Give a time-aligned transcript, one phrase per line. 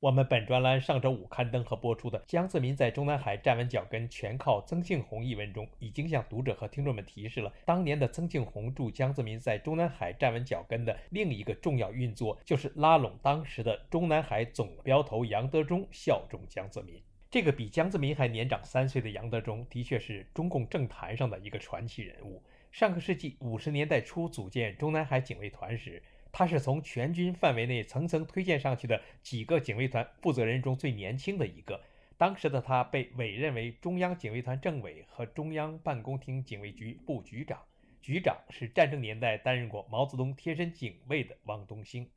[0.00, 16.98] 我们本专栏上周五刊登和播出的《江泽民在中南海站稳脚跟，全靠曾庆红》一文中，已经向读者和听众们提示了当年的曾庆红助江泽民在中南海站稳脚跟的另一个重要运作，就是拉拢当时的中南海总镖头杨德忠效忠江泽民。
[17.30, 22.42] 这个比江泽民还年长三岁的杨德忠，的确是中共政坛上的一个传奇人物。
[22.72, 31.80] 上个世纪五十年代初组建中南海警卫团时，他是从全军范围内层层推荐上去的几个警卫团负责人中最年轻的一个。
[32.16, 37.58] 当时的他被委任为中央警卫团政委和中央办公厅警卫局副局长，
[38.02, 42.10] 局长是战争年代担任过毛泽东贴身警卫的汪东兴。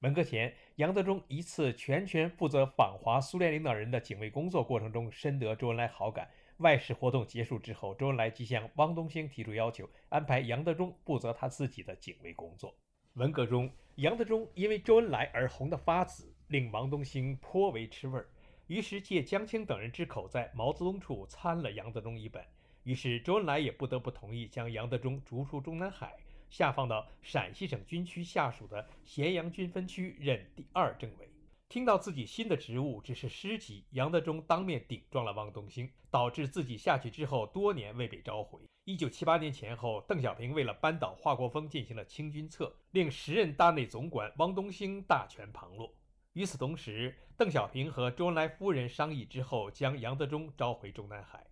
[0.00, 6.30] 文革前，杨德忠一次全权负责访华苏联领导人的警卫工作过程中，深得周恩来好感。
[6.58, 12.74] 外事活动结束之后，周恩来即向汪东兴提出要求，安排杨德忠负责他自己的警卫工作。
[13.18, 18.28] 文革中，杨德忠因为周恩来而红得发紫，令王东兴颇为吃味儿，
[18.68, 22.40] 于是借江青等人之口，在毛泽东处参了杨德忠一本。
[22.84, 26.14] 于是周恩来也不得不同意将杨德忠逐出中南海，
[26.48, 31.28] 下放到陕西省军区下属的咸阳军分区任第二政委。
[31.68, 38.60] 听到自己新的职务只是师级，杨德忠当面顶撞了汪东兴，导致自己下去之后多年未被召回。
[38.88, 45.94] 一九七八年前后，邓小平为了扳倒华国锋进行了清君侧，令时任大内总管汪东兴大权旁落。
[46.32, 51.46] 与此同时，邓小平和周恩来夫人商议之后，将杨德忠召回中南海。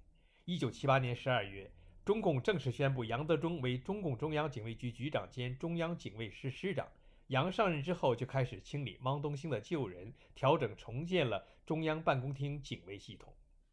[0.47, 1.71] 一九七八年十二月，
[2.07, 6.89] 中共正式宣布杨德忠为中共中央警卫局局长兼中央警卫师师长。
[7.27, 13.31] 杨上任之后，就开始清理汪东兴的旧人，调整重建了中央办公厅警卫系统。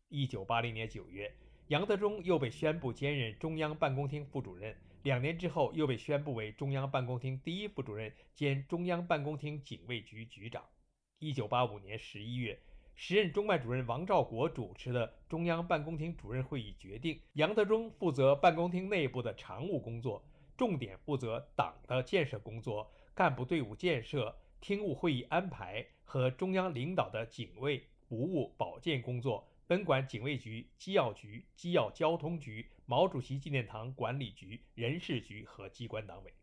[0.09, 1.33] 一九八零年九月，
[1.67, 10.61] 杨德忠又被宣布兼任中央办公厅副主任，两年之后又被宣布为中央办公厅第一副主任兼中央办公厅警卫局局长。
[11.19, 12.59] 一九八五年十一月，
[12.95, 20.21] 时任中办主任王兆国主持的中央办公厅主任会议决定，杨德忠负责办公厅内部的常务工作，
[20.57, 22.91] 重点负责党的建设工作。
[23.15, 36.33] 干部队伍建设、厅务会议安排和中央领导的警卫、服务、保健工作，分管警卫局、机要局、机要交通局、毛主席纪念堂管理局、人事局和机关党委。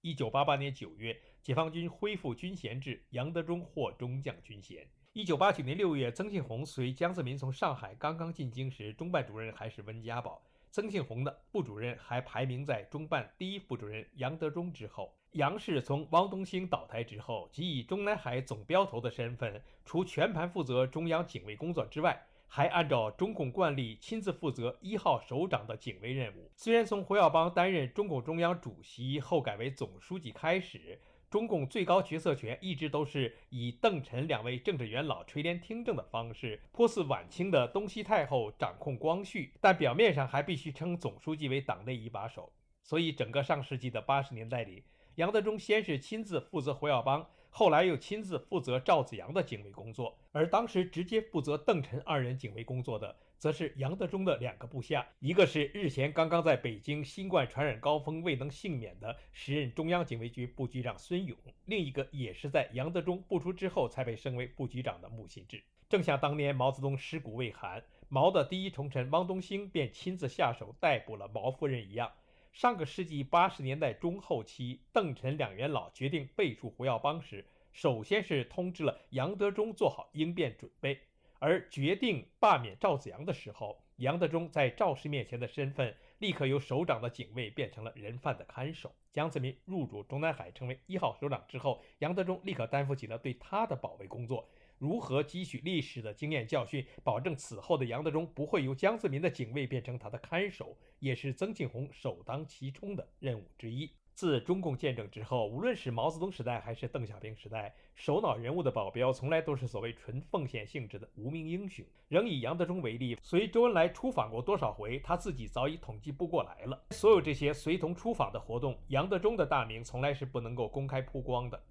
[0.00, 4.88] 一九八八年九月，解放军恢复军衔制，杨德忠获中将军衔。
[5.12, 15.14] 一九八九年六月，曾庆红随江泽民从上海刚刚进京时，中办主任还是温家宝，曾庆红的副主任还排名在中办第一副主任杨德忠之后。
[15.32, 26.50] 杨氏从汪东兴倒台之后，即以中南海总镖头的身份，除全盘负责中央警卫工作之外，还按照中共惯例亲自负责一号首长的警卫任务。
[26.54, 42.52] 虽然从胡耀邦担任中共中央主席后改为总书记开始，中共最高决策权一直都是以邓陈两位政治元老垂帘听政的方式，颇似晚清的东西太后掌控光绪，但表面上还必须称总书记为党内一把手。
[42.82, 44.84] 所以，整个上世纪的八十年代里。
[45.16, 61.36] 杨德忠先是亲自负责胡耀邦，后来又亲自负责赵子阳的警卫工作，而当时直接负责邓陈二人警卫工作的，则是杨德忠的两个部下，一个是日前刚刚在北京新冠传染高峰未能幸免的时任中央警卫局副局长孙勇，
[61.66, 65.62] 另一个也是在杨德忠不出之后才被升为副局长的穆信志。
[65.90, 72.10] 正像当年毛泽东尸骨未寒，毛的第一重臣汪东兴便亲自下手逮捕了毛夫人一样。
[72.52, 80.94] 上个世纪八十年代中后期，邓陈两元老决定废除胡耀邦时，首先是通知了杨德忠做好应变准备；
[81.38, 88.94] 而决定罢免赵子阳的时候，杨德忠在赵氏面前的身份立刻由首长的警卫变成了人犯的看守。
[89.10, 94.46] 江泽民入主中南海成为一号首长之后，杨德忠立刻担负起了对他的保卫工作。
[94.82, 103.88] 如何汲取历史的经验教训，保证此后的杨德忠不会由江泽民的警卫变成他的看守，也是曾庆红首当其冲的任务之一。
[104.12, 111.86] 自中共建政之后，无论是毛泽东时代还是邓小平时代，首脑人物的保镖从来都是所谓纯奉献性质的无名英雄。
[112.08, 116.82] 仍以杨德忠为例，随周恩来出访过多少回，他自己早已统计不过来了。
[116.90, 121.62] 所有这些随同出访的活动，杨德忠的大名从来是不能够公开曝光的。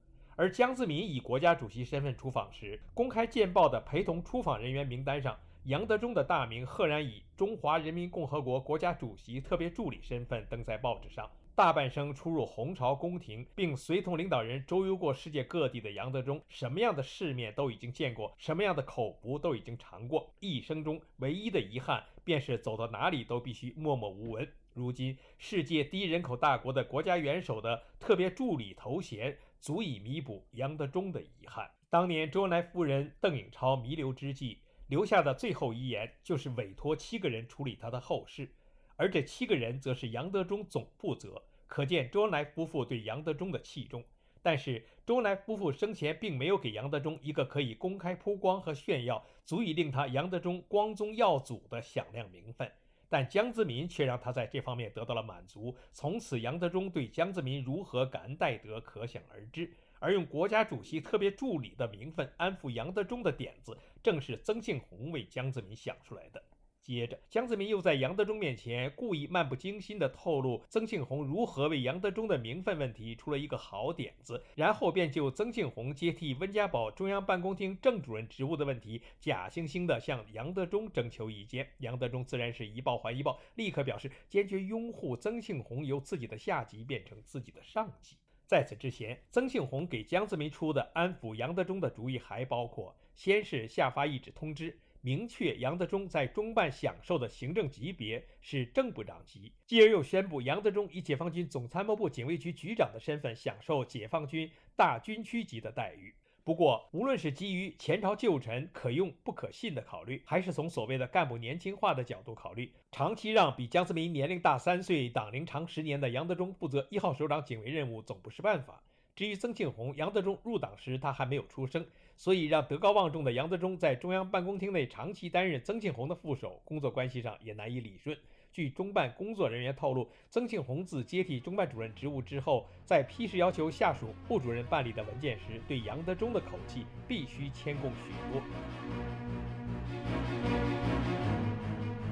[0.42, 11.30] 而江泽民以国家主席身份出访时，公开见报的陪同出访人员名单上，杨德忠的大名赫然以中华人民共和国国家主席特别助理身份登在报纸上。
[11.54, 20.28] 大半生出入红朝宫廷，并随同领导人周游过世界各地的杨德忠，什么样的世面都已经见过，什么样的口福都已经尝过。
[20.40, 24.52] 一生中唯一的遗憾，便是走到哪里都必须默默无闻。
[24.74, 29.38] 如今，世界第一人口大国的国家元首的特别助理头衔。
[29.62, 31.70] 足以弥补杨德忠的遗憾。
[31.90, 38.50] 当年周恩来夫人邓颖超弥留之际留下的最后遗言，就是委托七个人处理他的后事，
[38.96, 41.42] 而这七个人则是杨德忠总负责。
[41.68, 44.04] 可见周恩来夫妇对杨德忠的器重。
[44.44, 52.72] 但是周恩来夫妇生前并没有给杨德忠一个可以公开曝光和炫耀、足以令他杨德忠光宗耀祖的响亮名分。
[53.12, 59.70] 但江泽民却让他在这方面得到了满足，从此杨德忠对江泽民如何感恩戴德可想而知。
[60.00, 66.42] 而用国家主席特别助理的名分安抚杨德忠的点子，正是曾庆红为江泽民想出来的。
[66.82, 81.68] 接着，江泽民又在杨德忠面前故意漫不经心地透露曾庆红如何为杨德忠的名分问题出了一个好点子，然后便就曾庆红接替温家宝中央办公厅正主任职务的问题，假惺惺地向杨德忠征求意见。
[81.78, 88.18] 杨德忠自然是一报还一报，立刻表示坚决拥护曾庆红由自己的下级变成自己的上级。
[88.48, 94.78] 在此之前，曾庆红给江泽民出的安抚杨德忠的主意还包括：先是下发一纸通知。
[95.02, 106.14] 明确杨德忠在中办享受的行政级别是正部长级，继而又宣布杨德忠以解放军总参谋部警卫局局长的身份享受解放军大军区级的待遇。
[106.44, 118.84] 不过，无论是基于前朝旧臣可用不可信的考虑，还是从所谓的干部年轻化的角度考虑，长期让比江泽民年龄大三岁、党龄长十年的杨德忠负责一号首长警卫任务，总不是办法。
[119.16, 121.86] 至于曾庆红，杨德忠入党时他还没有出生。
[122.18, 128.16] 所以，让德高望重的杨德忠在中央办公厅内长期担任曾庆红的副手，工作关系上也难以理顺。
[128.54, 138.42] 据中办工作人员透露，曾庆红自接替中办主任职务之后，在批示要求下属副主任办理的文件时，对杨德忠的口气必须谦恭许多。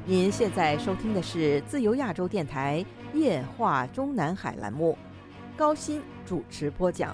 [0.06, 4.98] 您现在收听的是自由亚洲电台夜话中南海栏目，
[5.60, 7.14] 高鑫主持播讲。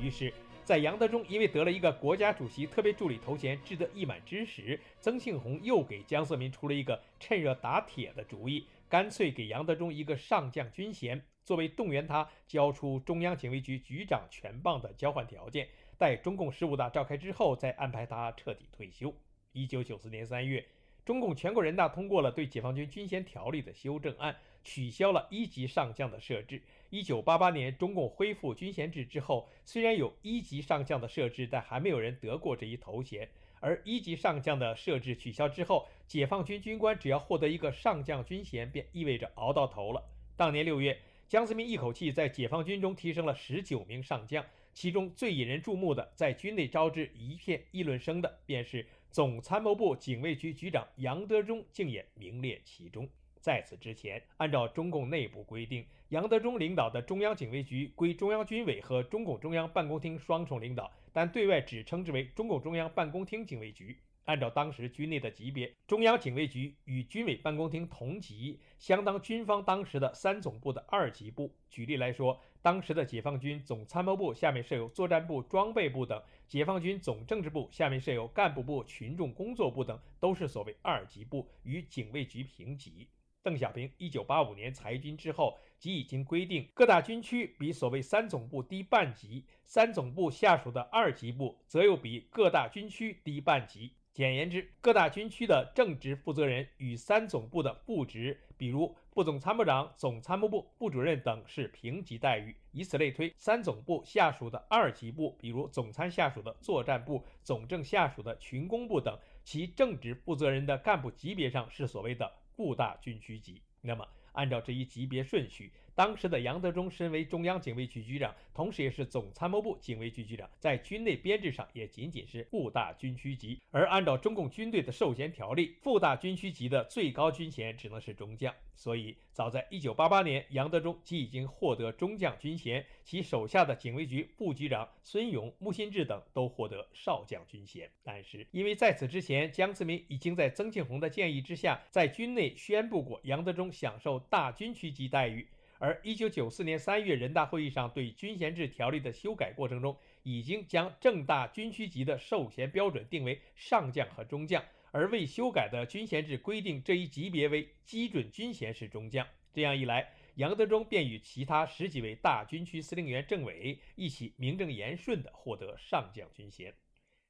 [0.00, 0.32] 于是，
[0.64, 15.68] 在杨德忠因为得了一个国家主席特别助理头衔志得意满之时，曾庆红又给江泽民出了一个趁热打铁的主意，干脆给杨德忠一个上将军衔，作为动员他交出中央警卫局局长权棒的交换条件。
[15.98, 19.14] 待中共十五大召开之后，再安排他彻底退休。
[19.52, 20.66] 一九九四年三月，
[21.04, 26.62] 中共全国人大通过了对解放军军衔条例的修正案，取消了一级上将的设置。
[26.88, 33.28] 一九八八年，中共恢复军衔制之后，虽然有一级上将的设置，但还没有人得过这一头衔。
[33.60, 40.02] 而一级上将的设置取消之后，解放军军官只要获得一个上将军衔，便意味着熬到头了。
[40.36, 40.98] 当年六月，
[41.28, 53.08] 江泽民一口气在解放军中提升了十九名上将，其中最引人注目的，在军内招致一片议论声的，便是总参谋部警卫局局长杨德忠，竟也名列其中。
[53.36, 63.96] 在此之前，按照中共内部规定，杨德忠领导的中央警卫局归中央军委和中共中央办公厅双重领导，但对外只称之为中共中央办公厅警卫局。
[64.24, 71.54] 按照当时军内的级别，中央警卫局与军委办公厅同级，相当军方当时的三总部的二级部。
[71.68, 76.18] 举例来说，当时的解放军总参谋部下面设有作战部、装备部等，
[76.48, 83.06] 解放军总政治部下面设有干部部、群众工作部等，都是所谓二级部，与警卫局平级。
[83.42, 93.92] 邓小平一九八五年裁军之后，即已经规定各大军区比所谓三总部低半级，三总部下属的二级部则又比各大军区低半级。
[94.14, 102.54] 简言之，各大军区的正职负责人与三总部的副职，比如副总参谋长、总参谋部副主任等，是平级待遇。
[102.70, 112.32] 以此类推，三总部下属的二级部，比如总参下属的作战部、总政下属的群工部等，其正职负责人的干部级别上是所谓的。
[112.56, 113.60] 部大军区级。
[113.80, 123.60] 那么，按照这一级别顺序，当时的杨德忠身为中央警卫局局长，同时也是总参谋部警卫局局长，在军内编制上也仅仅是副大军区级。
[123.70, 128.52] 而按照中共军队的授衔条例，副大军区级的最高军衔只能是中将。
[128.76, 137.88] 所以，早在1988年，杨德忠即已经获得中将军衔，其手下的警卫局副局长孙勇、穆新志等都获得少将军衔。
[138.02, 145.46] 但是，因为在此之前，江泽民已经在曾庆红的建议之下，在军内宣布过杨德忠享受大军区级待遇。
[145.78, 159.26] 而一九九四年三月人大会议上对军衔制条例的修改过程中，已经将正大军区级的授衔标准定为上将和中将，而未修改的军衔制规定这一级别为基准军衔是中将。
[159.52, 166.72] 这样一来，杨德忠便与其他十几位大军区司令员政委一起名正言顺地获得上将军衔。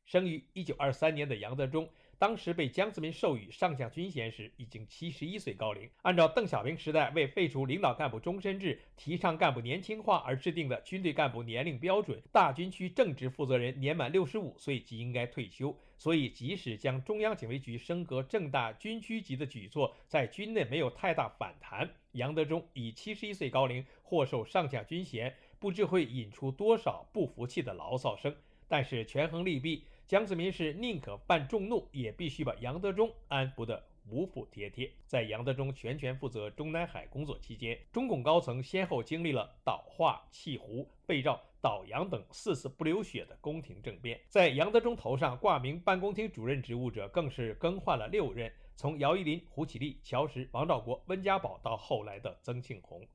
[0.07, 1.89] 生于一九二三年的杨德忠。
[2.25, 5.87] 当时被江泽民授予上将军衔时，已经七十一岁高龄。
[6.01, 15.77] 按照邓小平时代为废除领导干部终身制、提倡干部年轻化而制定的军队干部年龄标准，大军区正职负责人年满六十五岁即应该退休。
[15.99, 28.35] 所以，即使将中央警卫局升格正大军区级的举措在军内没有太大反弹，杨德忠以七十一岁高龄获授上将军衔，不知会引出多少不服气的牢骚声。
[28.67, 29.85] 但是，权衡利弊。
[30.07, 34.93] 江泽民是宁可犯众怒，也必须把杨德忠安抚得服服帖帖。
[35.07, 44.21] 在杨德忠全权负责中南海工作期间，中共高层先后经历了倒华、弃胡、被召、倒杨等四次不流血的宫廷政变。
[44.29, 53.07] 在杨德忠头上挂名办公厅主任职务者，更是更换了六任，从姚依林、胡启立、乔石、王兆国、温家宝到后来的曾庆红。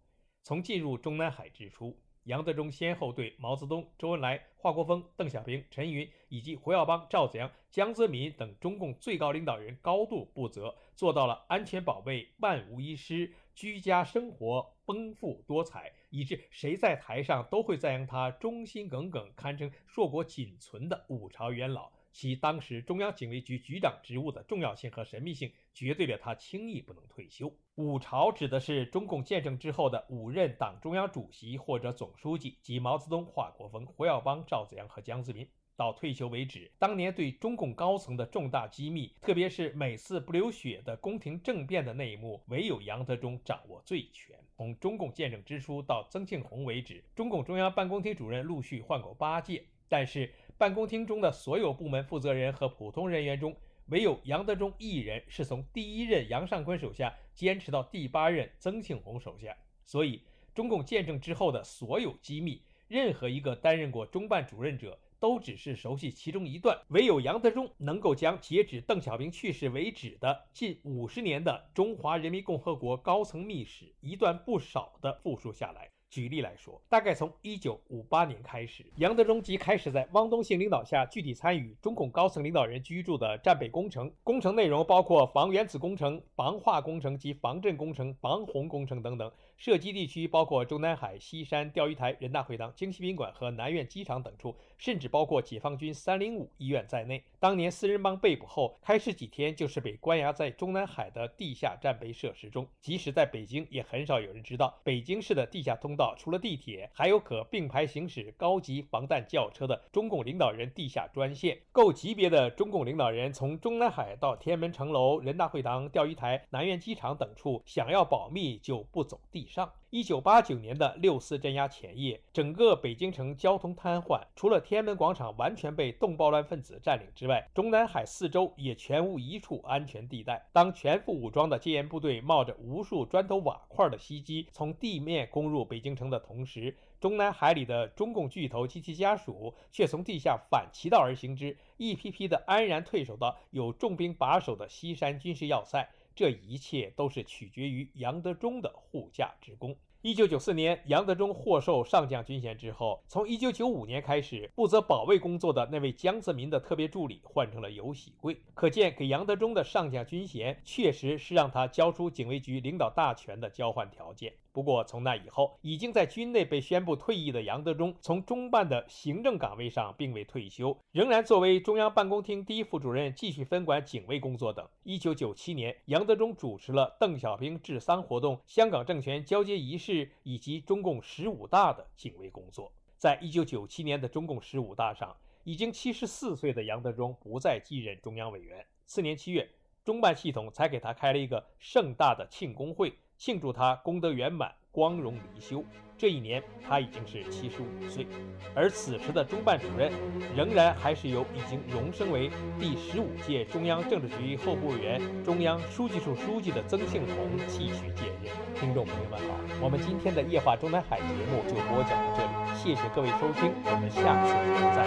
[0.42, 1.96] 从进入中南海之初。
[2.24, 21.92] 杨德忠先后对毛泽东、周恩来、华国锋、邓小平、陈云以及胡耀邦、赵子阳、江泽民等中共最高领导人高度负责，做到了安全保卫万无一失，居家生活丰富多彩，以致谁在台上都会赞扬他忠心耿耿，堪称硕果仅存的五朝元老。
[22.12, 27.54] 其当时中央警卫局局长职务的重要性和神秘性，绝对的他轻易不能退休。
[27.76, 35.48] 五朝指的是中共建政之后的五任党中央主席或者总书记，即毛泽东、华国锋、胡耀邦、赵紫阳和江泽民。
[35.78, 44.36] 到退休为止，当年对中共高层的重大机密，特别是每次不流血的宫廷政变的内幕，唯有杨德忠掌握最全。
[44.58, 50.34] 从中共建政之初到曾庆红为止，中共中央办公厅主任陆续换过八届，但是。
[50.60, 59.56] 办公厅中的所有部门负责人和普通人员中，唯有杨德忠一人是从第一任杨尚昆手下坚持到第八任曾庆红手下。
[59.86, 60.22] 所以，
[60.54, 75.90] 中共建政之后的所有机密，任何一个担任过中办主任者都只是熟悉其中一段，唯有杨德忠能够将截止邓小平去世为止的近五十年的中华人民共和国高层秘史一段不少的复述下来。
[76.10, 84.12] 举例来说，大概从一九五八年开始，杨德忠即开始在汪东兴领导下具体参与中共高层领导人居住的战备工程。
[84.24, 89.32] 工程内容包括防原子工程、防化工程及防震工程、防洪工程等等。
[89.60, 97.22] 涉及地区包括中南海、西山、钓鱼台、人大会堂、京西宾馆和南苑机场等处，甚至包括解放军三零五医院在内。
[97.42, 102.66] 当年四人帮被捕后，开始几天就是被关押在中南海的地下战备设施中。
[102.80, 111.60] 即使在北京，也很少有人知道，北京市的地下通道除了地铁，还有可并排行驶高级防弹轿车的中共领导人地下专线。
[111.74, 119.49] 够级别的中共领导人从中南海到天安门城楼、人大会堂、钓鱼台、南苑机场等处，想要保密就不走地。
[119.50, 130.46] 上一九八九年的六四镇压前夜，整个北京城交通瘫痪，除了天安门广场完全被动暴乱分子占领之外，中南海四周也全无一处安全地带。
[130.54, 145.90] 当全副武装的戒严部队冒着无数砖头瓦块的袭击，从地面攻入北京城的同时，中南海里的中共巨头及其家属却从地下反其道而行之，一批批的安然退守到有重兵把守的西山军事要塞。
[146.20, 149.74] 这一切都是取决于杨德忠的护驾之功。
[150.02, 158.38] 一九九四年，杨德忠获授上将军衔之后，从一九九五年开始，负责保卫工作的那位江泽民的特别助理换成了尤喜贵。
[158.54, 164.34] 可见，给杨德忠的上将军衔，确实是让他交出警卫局领导大权的交换条件。
[164.52, 174.68] 不过，从那以后，已经在军内被宣布退役的杨德忠，从中办的行政岗位上并未退休，仍然作为中央办公厅第一副主任继续分管警卫工作等。
[174.84, 182.72] 一九九七年，杨德忠主持了邓小平治丧活动、香港政权交接仪式以及中共十五大的警卫工作。
[182.98, 188.66] 在一九九七年的中共十五大上，已经七十四岁的杨德忠不再继任中央委员。
[188.86, 189.48] 次年七月，
[189.86, 192.94] 中办系统才给他开了一个盛大的庆功会。
[193.20, 194.52] 庆祝他功德圆满。
[194.72, 195.66] 光荣离休。
[195.98, 198.06] 这一年，他已经是七十五岁，
[198.54, 199.92] 而此时的中办主任
[200.38, 208.32] 仍然还是由已经荣升为第十五届中央政治局候补委员、中央书记处书记的曾庆红继续接任。
[208.56, 214.32] 听众朋友们好，我们今天的夜话中南海节目就播讲到这里，谢谢各位收听，我们下次
[214.76, 214.86] 再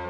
[0.00, 0.05] 会。